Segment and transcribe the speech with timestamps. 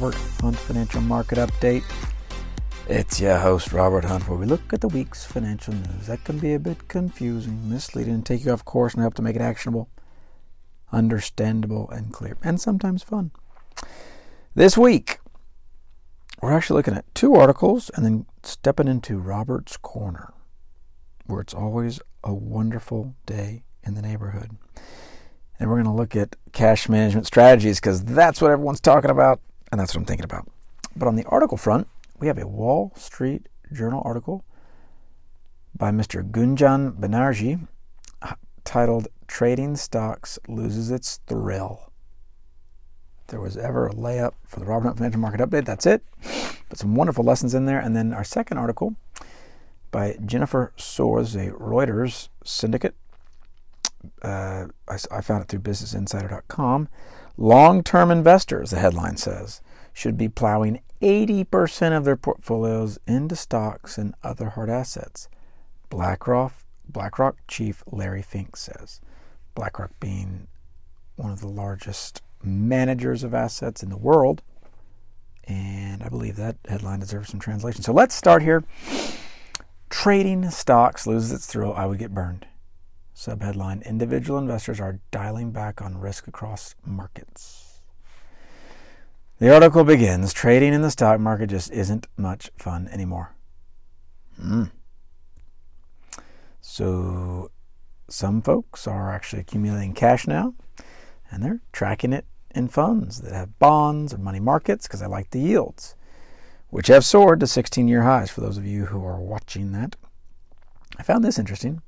[0.00, 1.84] Robert Hunt Financial Market Update.
[2.88, 6.06] It's your host, Robert Hunt, where we look at the week's financial news.
[6.06, 9.22] That can be a bit confusing, misleading, and take you off course and help to
[9.22, 9.90] make it actionable,
[10.90, 13.30] understandable, and clear, and sometimes fun.
[14.54, 15.18] This week,
[16.40, 20.32] we're actually looking at two articles and then stepping into Robert's Corner,
[21.26, 24.56] where it's always a wonderful day in the neighborhood.
[25.58, 29.42] And we're going to look at cash management strategies because that's what everyone's talking about,
[29.70, 30.48] and that's what I'm thinking about.
[30.96, 31.86] But on the article front,
[32.18, 34.44] we have a Wall Street Journal article
[35.76, 36.28] by Mr.
[36.28, 37.66] Gunjan Banerjee
[38.64, 41.92] titled Trading Stocks Loses Its Thrill.
[43.22, 46.04] If there was ever a layup for the Robert Hunt Financial Market Update, that's it.
[46.68, 47.78] But some wonderful lessons in there.
[47.78, 48.96] And then our second article
[49.90, 52.94] by Jennifer Soares, a Reuters syndicate
[54.22, 56.88] uh, I, I, found it through BusinessInsider.com.
[57.36, 59.60] Long term investors, the headline says,
[60.00, 65.28] should be plowing 80% of their portfolios into stocks and other hard assets.
[65.90, 66.54] BlackRock,
[66.88, 69.02] BlackRock chief Larry Fink says.
[69.54, 70.46] BlackRock being
[71.16, 74.42] one of the largest managers of assets in the world.
[75.44, 77.82] And I believe that headline deserves some translation.
[77.82, 78.64] So let's start here.
[79.90, 81.74] Trading stocks loses its thrill.
[81.74, 82.46] I would get burned.
[83.14, 87.69] Subheadline Individual investors are dialing back on risk across markets.
[89.40, 93.34] The article begins Trading in the stock market just isn't much fun anymore.
[94.38, 94.70] Mm.
[96.60, 97.50] So,
[98.06, 100.52] some folks are actually accumulating cash now,
[101.30, 105.30] and they're tracking it in funds that have bonds or money markets because I like
[105.30, 105.96] the yields,
[106.68, 109.96] which have soared to 16 year highs for those of you who are watching that.
[110.98, 111.80] I found this interesting.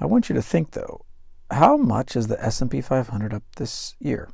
[0.00, 1.04] I want you to think though,
[1.50, 4.30] how much is the S&P 500 up this year?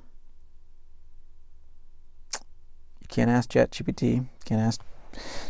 [3.01, 4.80] You can't ask ChatGPT, can't ask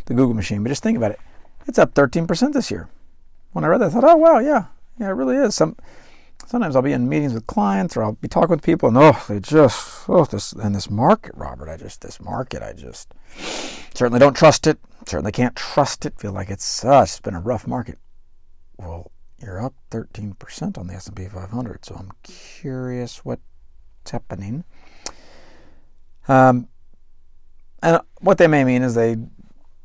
[0.07, 1.21] the Google machine, but just think about it.
[1.67, 2.89] It's up 13% this year.
[3.53, 4.67] When I read that, I thought, oh wow, yeah,
[4.99, 5.55] yeah, it really is.
[5.55, 5.77] Some
[6.47, 9.25] sometimes I'll be in meetings with clients or I'll be talking with people and oh,
[9.29, 13.15] they just oh this and this market, Robert, I just this market, I just
[13.95, 14.79] certainly don't trust it.
[15.07, 16.19] Certainly can't trust it.
[16.19, 17.99] Feel like it's uh, it's been a rough market.
[18.77, 21.85] Well, you're up 13% on the S&P 500.
[21.85, 23.43] So I'm curious what's
[24.11, 24.65] happening.
[26.29, 26.69] Um,
[27.83, 29.17] and what they may mean is they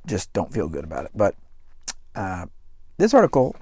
[0.06, 1.12] just don't feel good about it.
[1.16, 1.36] But
[2.16, 2.46] uh,
[2.98, 3.56] this article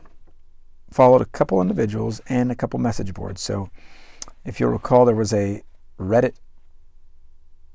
[0.92, 3.42] followed a couple individuals and a couple message boards.
[3.42, 3.70] So
[4.44, 5.64] if you'll recall, there was a
[6.00, 6.36] Reddit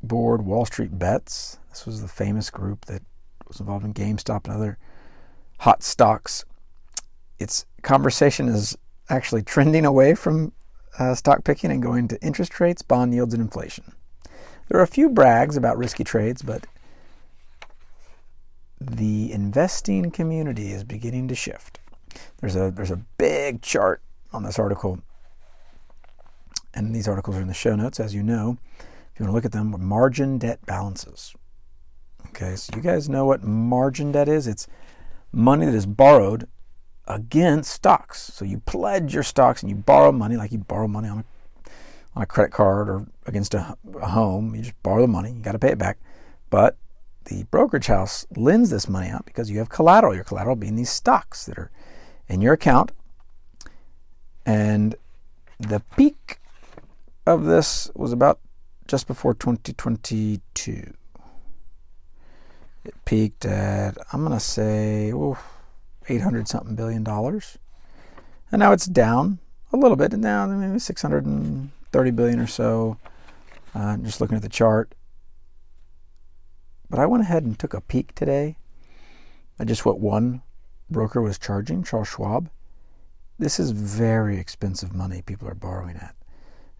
[0.02, 1.58] board, Wall Street Bets.
[1.70, 3.02] This was the famous group that
[3.48, 4.78] was involved in GameStop and other
[5.58, 6.44] hot stocks
[7.40, 8.76] its conversation is
[9.08, 10.52] actually trending away from
[10.98, 13.92] uh, stock picking and going to interest rates, bond yields, and inflation.
[14.70, 16.64] There are a few brags about risky trades, but
[18.80, 21.80] the investing community is beginning to shift.
[22.40, 24.00] There's a there's a big chart
[24.32, 25.00] on this article,
[26.72, 28.58] and these articles are in the show notes, as you know.
[29.12, 31.34] If you want to look at them, margin debt balances.
[32.28, 34.46] Okay, so you guys know what margin debt is?
[34.46, 34.68] It's
[35.32, 36.46] money that is borrowed
[37.08, 38.32] against stocks.
[38.32, 41.24] So you pledge your stocks and you borrow money, like you borrow money on a
[42.14, 44.54] on a credit card or against a, a home.
[44.54, 45.32] You just borrow the money.
[45.32, 45.98] You got to pay it back.
[46.48, 46.76] But
[47.24, 50.14] the brokerage house lends this money out because you have collateral.
[50.14, 51.70] Your collateral being these stocks that are
[52.28, 52.92] in your account.
[54.44, 54.96] And
[55.58, 56.38] the peak
[57.26, 58.40] of this was about
[58.88, 60.94] just before 2022.
[62.82, 65.12] It peaked at, I'm going to say,
[66.08, 67.58] 800 something billion dollars.
[68.50, 69.38] And now it's down
[69.72, 70.78] a little bit, and now maybe
[71.92, 72.98] 630 billion or so.
[73.74, 74.94] Uh, just looking at the chart.
[76.88, 78.56] But I went ahead and took a peek today
[79.58, 80.42] at just what one
[80.88, 82.48] broker was charging, Charles Schwab.
[83.38, 86.14] This is very expensive money people are borrowing at.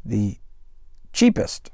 [0.04, 0.38] The
[1.12, 1.70] cheapest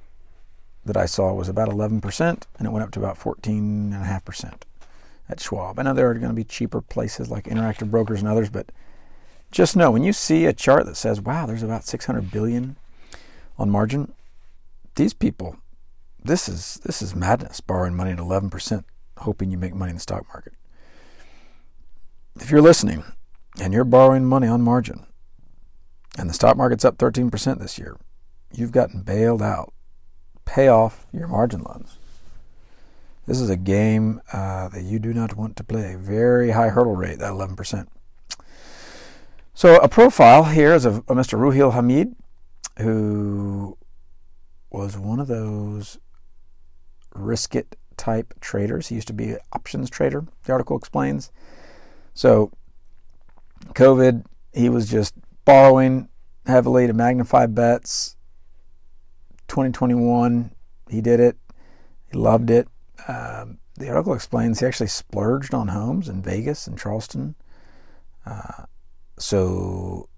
[0.85, 2.21] that I saw was about 11%,
[2.59, 4.63] and it went up to about 14.5%
[5.29, 5.79] at Schwab.
[5.79, 8.71] I know there are going to be cheaper places like Interactive Brokers and others, but
[9.51, 12.77] just know when you see a chart that says, "Wow, there's about 600 billion
[13.59, 14.13] on margin,"
[14.95, 15.57] these people,
[16.23, 17.61] this is this is madness.
[17.61, 18.85] Borrowing money at 11 percent,
[19.19, 20.55] hoping you make money in the stock market.
[22.41, 23.05] If you're listening
[23.61, 25.07] and you're borrowing money on margin,
[26.19, 27.97] and the stock market's up 13 percent this year,
[28.53, 29.73] you've gotten bailed out.
[30.45, 31.99] Pay off your margin loans.
[33.27, 35.97] This is a game uh, that you do not want to play.
[35.97, 37.89] Very high hurdle rate, that 11%.
[39.53, 41.37] So a profile here is of Mr.
[41.37, 42.15] Ruhil Hamid,
[42.79, 43.77] who
[44.71, 45.99] was one of those
[47.15, 48.89] risk it type traders.
[48.89, 51.31] He used to be an options trader, the article explains.
[52.15, 52.51] So,
[53.75, 55.15] COVID, he was just
[55.45, 56.09] borrowing
[56.47, 58.17] heavily to magnify bets.
[59.49, 60.51] 2021,
[60.89, 61.37] he did it.
[62.11, 62.69] He loved it.
[63.09, 67.35] Um, the article explains he actually splurged on homes in Vegas and Charleston.
[68.25, 68.65] Uh,
[69.19, 70.09] so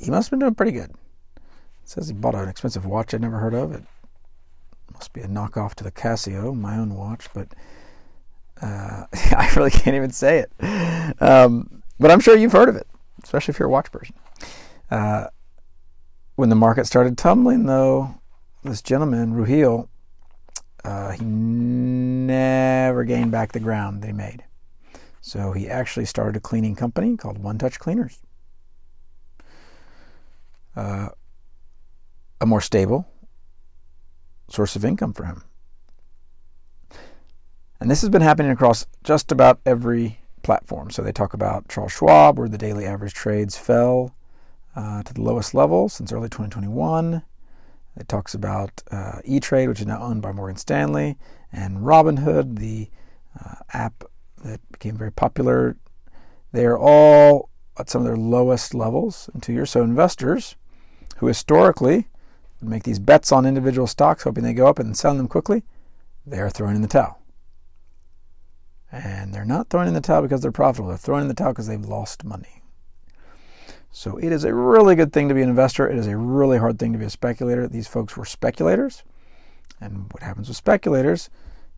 [0.00, 0.90] he must have been doing pretty good.
[1.36, 1.42] It
[1.84, 3.72] says he bought an expensive watch I'd never heard of.
[3.72, 3.84] It
[4.92, 7.48] must be a knockoff to the Casio, my own watch, but
[8.60, 11.22] uh, I really can't even say it.
[11.22, 12.86] Um, but I'm sure you've heard of it,
[13.22, 14.14] especially if you're a watch person.
[14.90, 15.28] Uh,
[16.36, 18.14] when the market started tumbling, though,
[18.62, 19.88] this gentleman, Ruhil,
[20.84, 24.44] uh, he never gained back the ground that he made.
[25.20, 28.18] So he actually started a cleaning company called One Touch Cleaners.
[30.78, 31.08] Uh,
[32.40, 33.04] a more stable
[34.48, 35.42] source of income for him.
[37.80, 40.92] And this has been happening across just about every platform.
[40.92, 44.14] So they talk about Charles Schwab, where the daily average trades fell
[44.76, 47.22] uh, to the lowest level since early 2021.
[47.96, 51.16] It talks about uh, E Trade, which is now owned by Morgan Stanley,
[51.52, 52.88] and Robinhood, the
[53.44, 54.04] uh, app
[54.44, 55.76] that became very popular.
[56.52, 59.70] They are all at some of their lowest levels in two years.
[59.70, 60.54] So investors
[61.16, 62.08] who historically
[62.60, 65.64] would make these bets on individual stocks, hoping they go up and selling them quickly,
[66.26, 67.20] they are throwing in the towel.
[68.90, 70.88] And they're not throwing in the towel because they're profitable.
[70.88, 72.62] They're throwing in the towel because they've lost money.
[73.90, 75.88] So it is a really good thing to be an investor.
[75.88, 77.66] It is a really hard thing to be a speculator.
[77.66, 79.02] These folks were speculators.
[79.80, 81.30] And what happens with speculators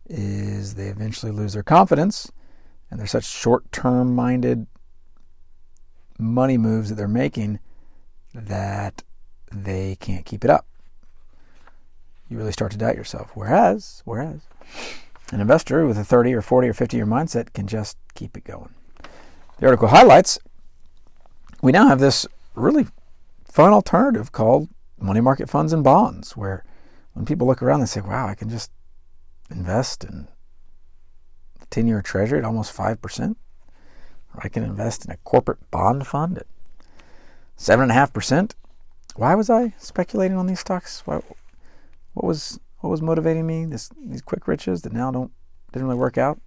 [0.07, 2.31] is they eventually lose their confidence
[2.89, 4.67] and they're such short term minded
[6.17, 7.59] money moves that they're making
[8.33, 9.03] that
[9.51, 10.65] they can't keep it up.
[12.29, 13.31] You really start to doubt yourself.
[13.33, 14.41] Whereas, whereas,
[15.31, 18.43] an investor with a 30 or 40 or 50 year mindset can just keep it
[18.43, 18.73] going.
[19.59, 20.39] The article highlights
[21.61, 22.25] we now have this
[22.55, 22.87] really
[23.45, 24.69] fun alternative called
[24.99, 26.63] money market funds and bonds, where
[27.13, 28.71] when people look around, they say, wow, I can just
[29.49, 30.27] invest in
[31.69, 33.35] 10 year treasury at almost 5%.
[34.33, 36.47] Or I can invest in a corporate bond fund at
[37.57, 38.53] 7.5%.
[39.15, 41.01] Why was I speculating on these stocks?
[41.05, 41.21] Why,
[42.13, 43.65] what was what was motivating me?
[43.65, 45.31] This these quick riches that now don't
[45.71, 46.39] didn't really work out.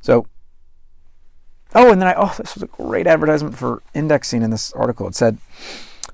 [0.00, 0.26] So
[1.74, 5.06] oh, and then I oh this was a great advertisement for indexing in this article.
[5.08, 5.38] It said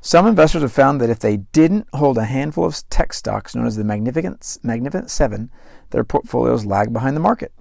[0.01, 3.67] some investors have found that if they didn't hold a handful of tech stocks known
[3.67, 5.51] as the Magnificent Magnificent Seven,
[5.91, 7.53] their portfolios lag behind the market.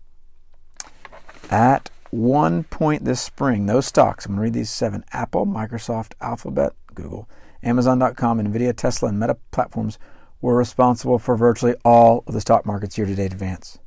[1.49, 6.13] At one point this spring, those stocks, I'm going to read these seven Apple, Microsoft,
[6.21, 7.27] Alphabet, Google,
[7.63, 9.97] Amazon.com, Nvidia, Tesla, and Meta platforms
[10.41, 13.79] were responsible for virtually all of the stock market's year to date advance.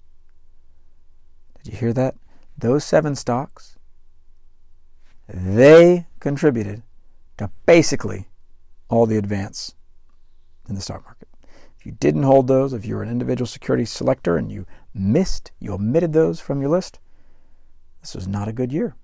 [1.63, 2.17] Did you hear that?
[2.59, 3.77] Those seven stocks,
[5.29, 6.83] they contributed
[7.39, 8.29] to basically
[8.89, 9.75] all the advance
[10.69, 11.29] in the stock market.
[11.79, 15.53] If you didn't hold those, if you were an individual security selector and you missed,
[15.59, 16.99] you omitted those from your list,
[18.03, 18.95] this was not a good year.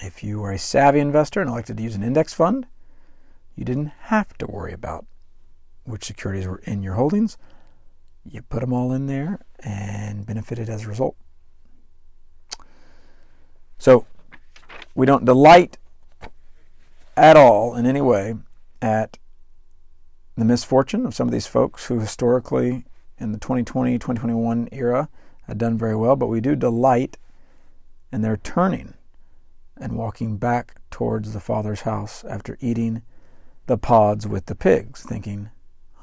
[0.00, 2.66] If you were a savvy investor and elected to use an index fund,
[3.56, 5.06] you didn't have to worry about
[5.84, 7.36] which securities were in your holdings.
[8.24, 11.16] You put them all in there and benefited as a result.
[13.78, 14.06] So,
[14.94, 15.78] we don't delight
[17.16, 18.36] at all in any way
[18.80, 19.18] at
[20.36, 22.84] the misfortune of some of these folks who historically
[23.18, 25.08] in the 2020 2021 era
[25.46, 27.18] had done very well, but we do delight
[28.12, 28.94] in their turning
[29.76, 33.02] and walking back towards the Father's house after eating
[33.72, 35.48] the pods with the pigs, thinking,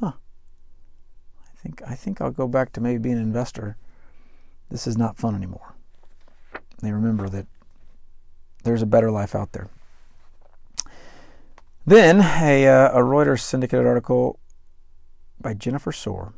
[0.02, 3.78] huh, I think, I think I'll go back to maybe being an investor.
[4.72, 5.76] This is not fun anymore.
[6.82, 7.46] They remember that
[8.64, 9.70] there's a better life out there.
[11.86, 14.40] Then a, uh, a Reuters syndicated article
[15.40, 16.34] by Jennifer Sor.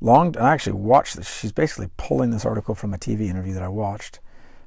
[0.00, 1.40] Long, I actually watched this.
[1.40, 4.20] She's basically pulling this article from a TV interview that I watched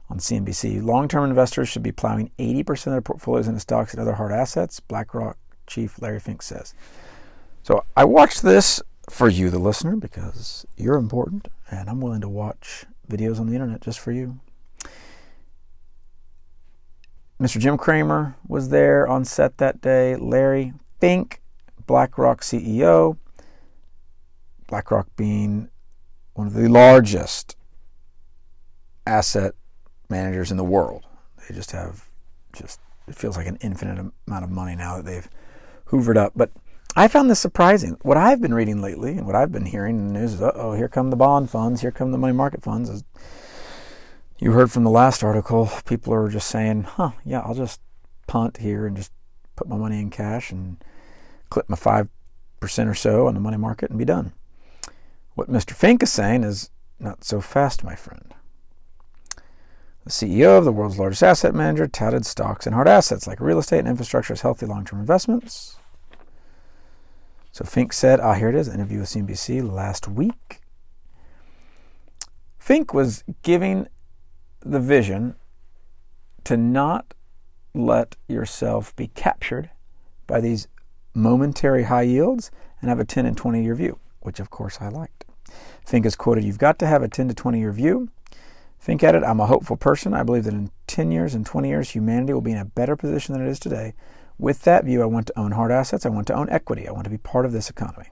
[0.09, 0.83] on CNBC.
[0.83, 4.33] Long term investors should be plowing 80% of their portfolios into stocks and other hard
[4.33, 5.38] assets, BlackRock
[5.69, 6.73] chief Larry Fink says.
[7.63, 12.29] So I watched this for you, the listener, because you're important, and I'm willing to
[12.29, 14.39] watch videos on the internet just for you.
[17.39, 17.59] Mr.
[17.59, 20.15] Jim Cramer was there on set that day.
[20.17, 21.41] Larry Fink,
[21.88, 23.17] BlackRock CEO.
[24.67, 25.69] BlackRock being
[26.33, 27.55] one of the largest
[29.07, 29.53] asset
[30.09, 31.05] managers in the world.
[31.38, 32.09] They just have
[32.53, 35.27] just it feels like an infinite amount of money now that they've
[35.89, 36.34] hoovered up.
[36.36, 36.51] But
[36.96, 37.98] I found this surprising.
[38.01, 40.74] What I've been reading lately and what I've been hearing in the news is, oh,
[40.74, 42.89] here come the bond funds, here come the money market funds.
[42.89, 43.03] As
[44.39, 47.81] you heard from the last article, people are just saying, huh, yeah, I'll just
[48.27, 49.12] punt here and just
[49.55, 50.84] put my money in cash and
[51.50, 52.08] clip my 5%
[52.62, 54.34] or so on the money market and be done.
[55.36, 55.72] What Mr.
[55.72, 56.69] Fink is saying is,
[57.00, 58.34] not so fast, my friend.
[60.05, 63.59] The CEO of the world's largest asset manager touted stocks and hard assets like real
[63.59, 65.77] estate and infrastructure as healthy long term investments.
[67.51, 70.61] So Fink said, ah, here it is, interview with CNBC last week.
[72.57, 73.87] Fink was giving
[74.61, 75.35] the vision
[76.43, 77.13] to not
[77.73, 79.69] let yourself be captured
[80.27, 80.67] by these
[81.13, 82.51] momentary high yields
[82.81, 85.25] and have a 10 and 20 year view, which of course I liked.
[85.85, 88.09] Fink is quoted, You've got to have a 10 to 20 year view.
[88.79, 89.24] Think at it.
[89.24, 90.13] I'm a hopeful person.
[90.13, 92.95] I believe that in 10 years and 20 years, humanity will be in a better
[92.95, 93.93] position than it is today.
[94.38, 96.05] With that view, I want to own hard assets.
[96.05, 96.88] I want to own equity.
[96.88, 98.07] I want to be part of this economy.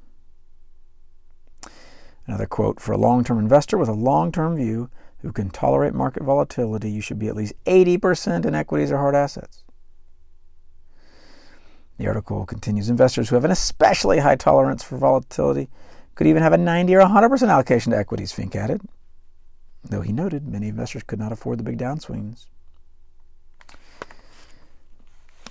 [2.25, 5.93] Another quote For a long term investor with a long term view who can tolerate
[5.93, 9.63] market volatility, you should be at least 80% in equities or hard assets.
[11.97, 15.69] The article continues investors who have an especially high tolerance for volatility
[16.13, 18.81] could even have a 90 or 100% allocation to equities, Fink added
[19.89, 22.45] though he noted many investors could not afford the big downswings.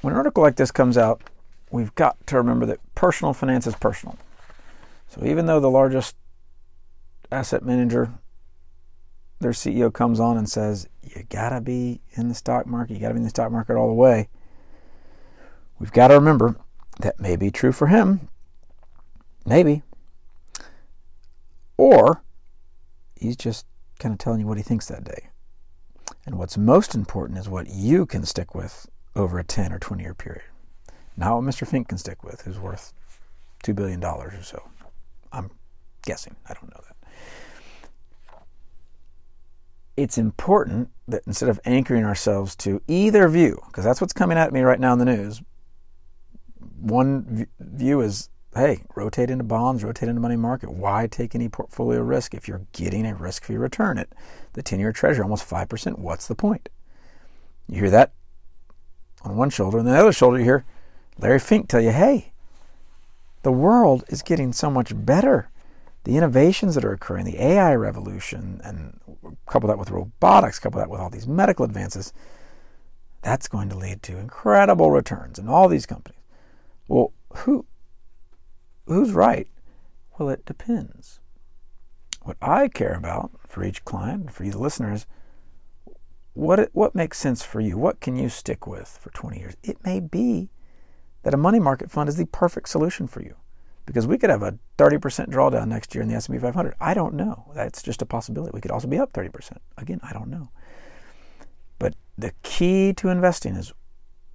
[0.03, 1.23] When an article like this comes out,
[1.71, 4.17] we've got to remember that personal finance is personal.
[5.09, 6.17] So even though the largest
[7.31, 8.13] asset manager,
[9.41, 13.15] their CEO comes on and says, you gotta be in the stock market, you gotta
[13.15, 14.29] be in the stock market all the way,
[15.79, 16.57] we've got to remember
[17.01, 18.29] that may be true for him.
[19.45, 19.83] Maybe.
[21.77, 22.23] Or
[23.15, 23.67] he's just
[23.99, 25.29] kind of telling you what he thinks that day.
[26.25, 30.03] And what's most important is what you can stick with over a 10 or 20
[30.03, 30.43] year period.
[31.17, 31.67] Not what Mr.
[31.67, 32.93] Fink can stick with, who's worth
[33.65, 34.69] $2 billion or so.
[35.33, 35.51] I'm
[36.03, 36.37] guessing.
[36.49, 36.97] I don't know that.
[39.97, 44.53] It's important that instead of anchoring ourselves to either view, because that's what's coming at
[44.53, 45.41] me right now in the news,
[46.79, 50.71] one view is hey, rotate into bonds, rotate into money market.
[50.71, 54.09] Why take any portfolio risk if you're getting a risk free return at
[54.55, 55.99] the 10 year treasury, almost 5%?
[55.99, 56.69] What's the point?
[57.69, 58.13] You hear that
[59.23, 60.65] on one shoulder, and the other shoulder, you hear
[61.19, 62.33] Larry Fink tell you, hey,
[63.43, 65.51] the world is getting so much better.
[66.05, 69.01] The innovations that are occurring, the AI revolution, and
[69.47, 72.13] couple that with robotics, couple that with all these medical advances,
[73.23, 76.21] that's going to lead to incredible returns in all these companies.
[76.87, 77.67] Well, who
[78.87, 79.49] who's right?
[80.19, 81.21] Well, it depends.
[82.23, 85.07] What I care about for each client, for you, the listeners,
[86.33, 87.79] what what makes sense for you?
[87.79, 89.57] What can you stick with for 20 years?
[89.63, 90.51] It may be
[91.23, 93.37] that a money market fund is the perfect solution for you
[93.87, 96.75] because we could have a 30% drawdown next year in the S&P 500.
[96.81, 97.53] I don't know.
[97.55, 98.51] That's just a possibility.
[98.53, 99.57] We could also be up 30%.
[99.79, 100.51] Again, I don't know.
[101.79, 103.73] But the key to investing is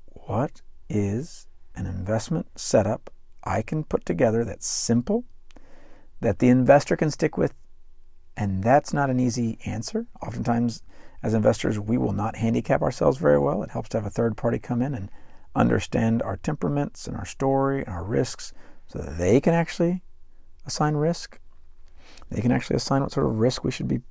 [0.07, 3.11] what is an investment setup
[3.43, 5.25] I can put together that's simple,
[6.19, 7.53] that the investor can stick with,
[8.37, 10.05] and that's not an easy answer.
[10.21, 10.83] Oftentimes,
[11.23, 13.63] as investors, we will not handicap ourselves very well.
[13.63, 15.09] It helps to have a third party come in and
[15.55, 18.53] understand our temperaments and our story and our risks
[18.87, 20.01] so that they can actually
[20.65, 21.39] assign risk.
[22.29, 24.01] They can actually assign what sort of risk we should be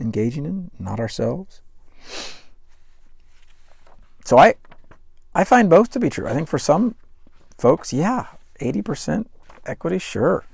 [0.00, 1.60] engaging in, not ourselves.
[4.24, 4.54] So I
[5.34, 6.26] I find both to be true.
[6.26, 6.96] I think for some
[7.56, 8.26] folks, yeah,
[8.58, 9.26] 80%
[9.66, 10.44] equity, sure.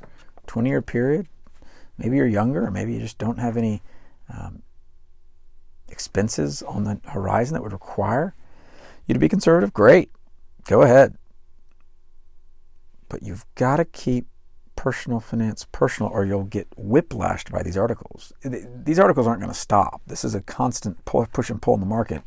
[0.46, 1.26] 20 year period,
[1.96, 3.82] maybe you're younger, or maybe you just don't have any
[4.28, 4.62] um,
[5.88, 8.34] expenses on the horizon that would require
[9.06, 9.72] you to be conservative.
[9.72, 10.10] Great,
[10.66, 11.16] go ahead.
[13.08, 14.26] But you've got to keep
[14.76, 18.32] personal finance personal, or you'll get whiplashed by these articles.
[18.42, 20.02] These articles aren't going to stop.
[20.06, 22.22] This is a constant push and pull in the market.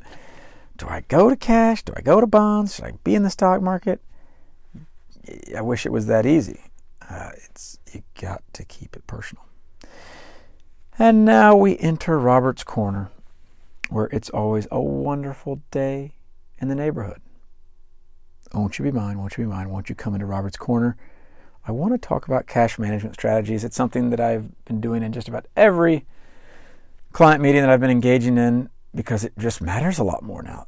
[0.77, 1.83] Do I go to cash?
[1.83, 2.75] Do I go to bonds?
[2.75, 4.01] Should I be in the stock market?
[5.55, 6.61] I wish it was that easy.
[7.09, 9.45] Uh, it's you got to keep it personal.
[10.99, 13.11] And now we enter Robert's Corner,
[13.89, 16.13] where it's always a wonderful day
[16.57, 17.21] in the neighborhood.
[18.53, 19.19] Won't you be mine?
[19.19, 19.69] Won't you be mine?
[19.69, 20.97] Won't you come into Robert's Corner?
[21.67, 23.63] I want to talk about cash management strategies.
[23.63, 26.05] It's something that I've been doing in just about every
[27.11, 30.67] client meeting that I've been engaging in because it just matters a lot more now.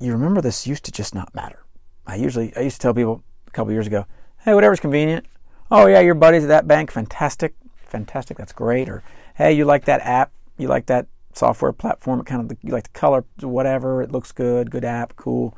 [0.00, 1.64] You remember this used to just not matter.
[2.06, 4.06] I usually I used to tell people a couple years ago.
[4.38, 5.26] Hey, whatever's convenient.
[5.70, 8.36] Oh yeah, your buddies at that bank, fantastic, fantastic.
[8.36, 8.88] That's great.
[8.88, 9.02] Or
[9.34, 10.32] hey, you like that app?
[10.56, 12.22] You like that software platform?
[12.24, 14.02] Kind of you like the color, whatever.
[14.02, 14.70] It looks good.
[14.70, 15.56] Good app, cool.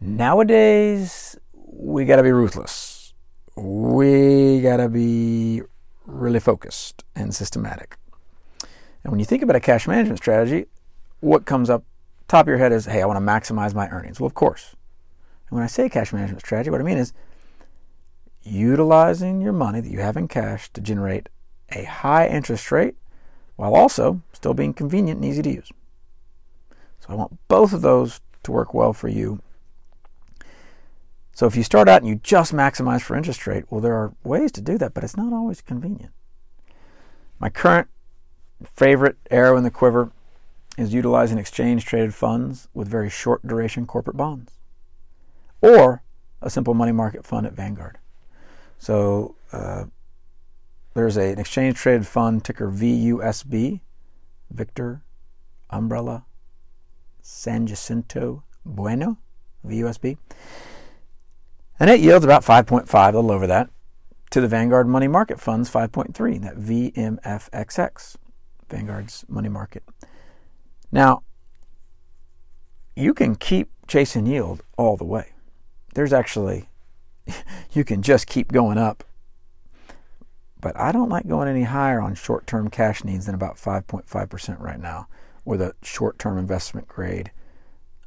[0.00, 3.12] Nowadays, we got to be ruthless.
[3.58, 5.62] we got to be
[6.06, 7.96] really focused and systematic.
[9.02, 10.66] And when you think about a cash management strategy,
[11.20, 11.84] what comes up
[12.28, 14.20] top of your head is, hey, I want to maximize my earnings.
[14.20, 14.76] Well, of course.
[15.48, 17.12] And when I say cash management strategy, what I mean is
[18.42, 21.28] utilizing your money that you have in cash to generate
[21.70, 22.96] a high interest rate
[23.56, 25.70] while also still being convenient and easy to use.
[27.00, 29.40] So I want both of those to work well for you.
[31.32, 34.12] So if you start out and you just maximize for interest rate, well, there are
[34.24, 36.12] ways to do that, but it's not always convenient.
[37.38, 37.88] My current
[38.74, 40.10] favorite arrow in the quiver
[40.76, 44.57] is utilizing exchange traded funds with very short duration corporate bonds
[45.60, 46.02] or
[46.40, 47.98] a simple money market fund at Vanguard.
[48.78, 49.84] So uh,
[50.94, 53.80] there's a, an exchange traded fund ticker VUSB,
[54.50, 55.02] Victor,
[55.70, 56.24] Umbrella,
[57.20, 59.18] San Jacinto Bueno,
[59.66, 60.16] VUSB.
[61.80, 63.70] And it yields about 5.5, a little over that,
[64.30, 68.16] to the Vanguard Money Market Fund's 5.3, that VMFXX,
[68.68, 69.84] Vanguard's money market.
[70.90, 71.22] Now,
[72.96, 75.32] you can keep chasing yield all the way.
[75.98, 76.68] There's actually,
[77.72, 79.02] you can just keep going up.
[80.60, 84.60] But I don't like going any higher on short term cash needs than about 5.5%
[84.60, 85.08] right now
[85.44, 87.32] with a short term investment grade,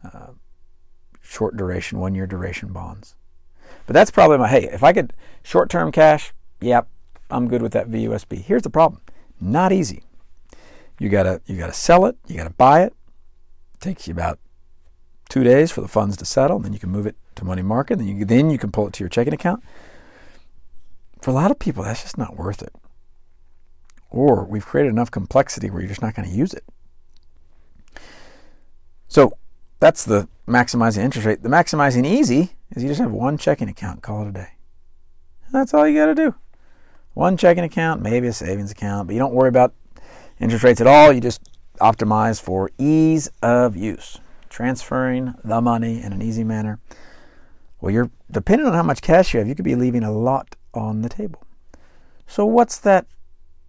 [0.05, 0.27] uh,
[1.21, 3.15] short duration, one year duration bonds.
[3.85, 5.11] But that's probably my, hey, if I could
[5.43, 6.31] short term cash,
[6.61, 6.87] yep,
[7.29, 8.41] I'm good with that VUSB.
[8.41, 9.01] Here's the problem
[9.41, 10.03] not easy.
[10.97, 12.15] You gotta you gotta sell it.
[12.25, 12.93] You gotta buy it.
[13.73, 13.81] it.
[13.81, 14.39] Takes you about
[15.27, 16.55] two days for the funds to settle.
[16.55, 17.97] And then you can move it to money market.
[17.97, 19.63] Then you then you can pull it to your checking account.
[21.21, 22.73] For a lot of people, that's just not worth it.
[24.09, 26.63] Or we've created enough complexity where you're just not going to use it.
[29.07, 29.33] So
[29.79, 31.43] that's the maximizing interest rate.
[31.43, 34.49] The maximizing easy is you just have one checking account, call it a day.
[35.51, 36.35] That's all you got to do.
[37.13, 39.73] One checking account, maybe a savings account, but you don't worry about
[40.39, 41.11] interest rates at all.
[41.11, 41.41] You just
[41.79, 46.79] optimize for ease of use, transferring the money in an easy manner.
[47.81, 50.55] Well, you're depending on how much cash you have, you could be leaving a lot
[50.73, 51.43] on the table.
[52.27, 53.07] So, what's that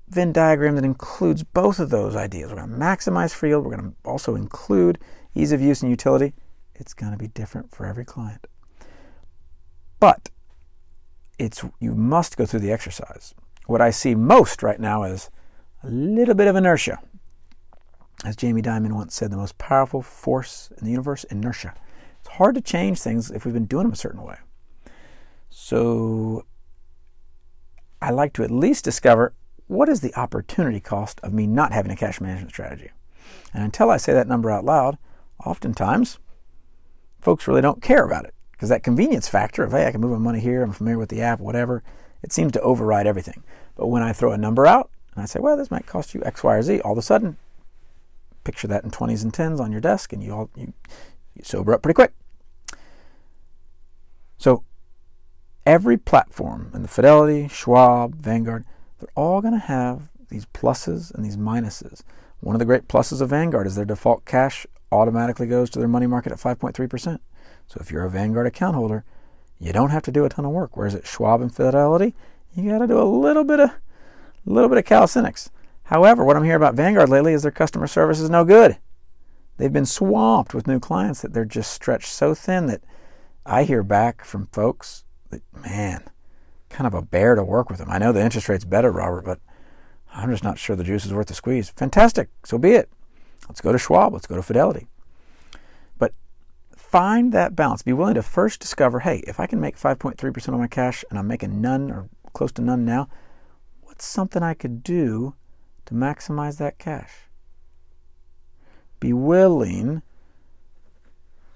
[0.09, 2.51] Venn diagram that includes both of those ideas?
[2.51, 3.65] We're going to maximize free yield.
[3.65, 4.99] We're going to also include
[5.35, 6.35] ease of use and utility.
[6.75, 8.47] It's going to be different for every client.
[9.99, 10.31] But
[11.39, 13.35] it's you must go through the exercise.
[13.67, 15.31] What I see most right now is
[15.83, 17.01] a little bit of inertia.
[18.25, 21.75] As Jamie Dimon once said, the most powerful force in the universe, inertia.
[22.23, 24.37] It's hard to change things if we've been doing them a certain way.
[25.51, 26.47] So
[28.01, 29.35] I like to at least discover
[29.67, 32.91] what is the opportunity cost of me not having a cash management strategy.
[33.53, 34.99] And until I say that number out loud,
[35.45, 36.19] oftentimes
[37.21, 40.13] folks really don't care about it because that convenience factor of, hey, I can move
[40.13, 41.83] my money here, I'm familiar with the app, whatever,
[42.23, 43.43] it seems to override everything.
[43.75, 46.23] But when I throw a number out, and I say, well, this might cost you
[46.25, 46.81] X, Y, or Z.
[46.81, 47.37] All of a sudden,
[48.45, 50.73] picture that in 20s and 10s on your desk, and you all you,
[51.35, 52.13] you sober up pretty quick.
[54.39, 54.65] So
[55.65, 58.65] every platform, and the Fidelity, Schwab, Vanguard,
[58.99, 62.03] they're all going to have these pluses and these minuses.
[62.41, 65.89] One of the great pluses of Vanguard is their default cash automatically goes to their
[65.89, 67.19] money market at 5.3%.
[67.67, 69.05] So if you're a Vanguard account holder,
[69.59, 70.77] you don't have to do a ton of work.
[70.77, 72.15] Whereas at Schwab and Fidelity,
[72.55, 75.51] you got to do a little bit of a little bit of calisthenics.
[75.85, 78.77] However, what I'm hearing about Vanguard lately is their customer service is no good.
[79.57, 82.83] They've been swamped with new clients that they're just stretched so thin that
[83.45, 86.05] I hear back from folks that, man,
[86.69, 87.91] kind of a bear to work with them.
[87.91, 89.41] I know the interest rate's better, Robert, but
[90.15, 91.71] I'm just not sure the juice is worth the squeeze.
[91.71, 92.29] Fantastic.
[92.45, 92.91] So be it.
[93.49, 94.13] Let's go to Schwab.
[94.13, 94.87] Let's go to Fidelity.
[95.99, 96.13] But
[96.77, 97.83] find that balance.
[97.83, 101.19] Be willing to first discover hey, if I can make 5.3% on my cash and
[101.19, 103.09] I'm making none or close to none now,
[103.83, 105.35] what's something I could do
[105.87, 107.11] to maximize that cash?
[109.03, 110.01] Be willing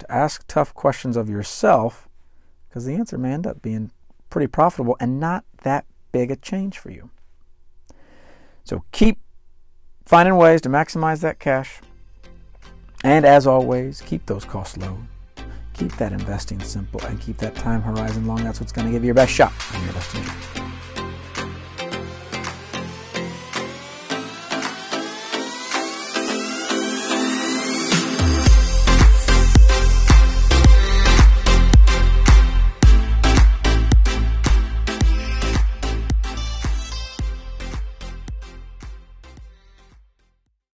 [0.00, 2.08] to ask tough questions of yourself
[2.68, 3.92] because the answer may end up being
[4.30, 7.08] pretty profitable and not that big a change for you.
[8.64, 9.20] So keep
[10.04, 11.80] finding ways to maximize that cash.
[13.04, 14.98] And as always, keep those costs low.
[15.72, 18.42] Keep that investing simple and keep that time horizon long.
[18.42, 20.75] That's what's going to give you your best shot on your investing journey.